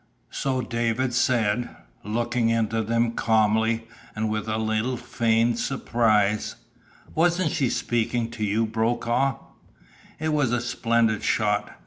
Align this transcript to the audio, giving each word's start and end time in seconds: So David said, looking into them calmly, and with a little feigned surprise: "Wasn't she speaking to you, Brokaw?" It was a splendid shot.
So 0.31 0.61
David 0.61 1.13
said, 1.13 1.69
looking 2.03 2.49
into 2.49 2.81
them 2.81 3.11
calmly, 3.11 3.87
and 4.15 4.31
with 4.31 4.47
a 4.49 4.57
little 4.57 4.97
feigned 4.97 5.59
surprise: 5.59 6.55
"Wasn't 7.13 7.51
she 7.51 7.69
speaking 7.69 8.31
to 8.31 8.43
you, 8.43 8.65
Brokaw?" 8.65 9.37
It 10.19 10.29
was 10.33 10.51
a 10.53 10.59
splendid 10.59 11.21
shot. 11.21 11.69